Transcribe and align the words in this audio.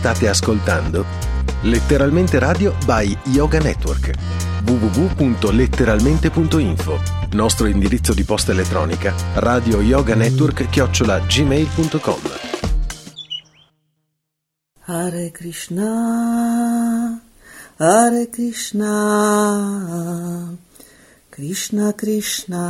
State 0.00 0.28
ascoltando. 0.28 1.04
Letteralmente 1.60 2.38
Radio 2.38 2.74
by 2.86 3.14
Yoga 3.24 3.58
Network. 3.58 4.12
www.letteralmente.info 4.64 6.98
Nostro 7.32 7.66
indirizzo 7.66 8.14
di 8.14 8.24
posta 8.24 8.52
elettronica 8.52 9.12
radio 9.34 9.82
yoga 9.82 10.14
network 10.14 10.70
chiocciola 10.70 11.18
gmail.com 11.18 12.20
Hare 14.84 15.30
Krishna 15.32 17.20
Hare 17.76 18.30
Krishna 18.30 18.88
Krishna 21.28 21.92
Krishna 21.92 22.62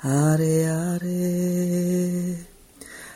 Hare 0.00 0.64
Hare 0.64 2.55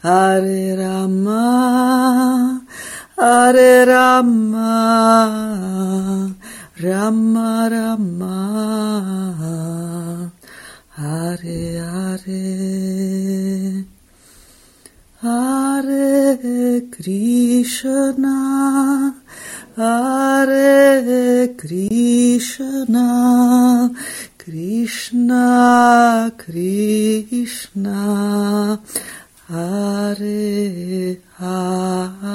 Hare 0.00 0.76
Rama 0.78 2.62
Hare 3.16 3.84
Rama 3.84 4.70
Rama 6.80 7.68
Rama 7.68 8.36
Hare 10.96 11.82
Hare 11.82 12.46
Hare 15.20 16.80
Krishna 16.94 18.38
Hare 19.76 21.48
Krishna 21.58 23.08
Krishna 24.38 25.42
Krishna 26.38 28.07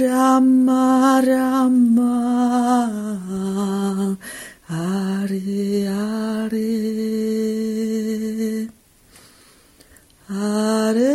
Rama 0.00 1.20
Rama 1.22 2.16
Hare 4.68 5.84
Hare. 5.84 6.70
Hare 10.28 11.12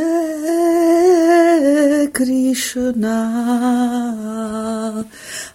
Krishna 2.13 3.17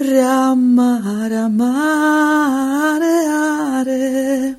Rama 0.00 1.28
Rama 1.30 1.72
Hare 2.98 3.16
Hare 3.30 4.56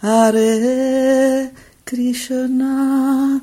Hare 0.00 1.52
Krishna, 1.84 3.40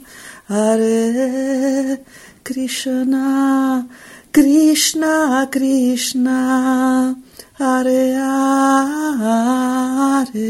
Hare 0.47 2.03
Krishna, 2.43 3.87
Krishna 4.33 5.47
Krishna, 5.51 7.15
Hare 7.59 8.13
Hare, 9.21 10.49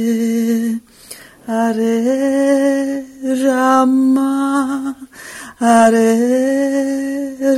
Hare 1.46 3.06
Rama, 3.44 4.96
Hare 5.60 6.16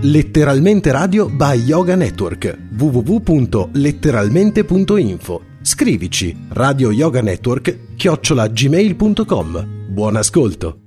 Letteralmente 0.00 0.90
Radio 0.92 1.28
by 1.28 1.62
Yoga 1.62 1.94
Network 1.94 2.56
www.letteralmente.info 2.70 5.42
Scrivici 5.60 6.34
Radio 6.48 6.90
Yoga 6.90 7.20
Network 7.20 7.96
chiocciolagmail.com 7.96 9.90
Buon 9.90 10.16
ascolto! 10.16 10.81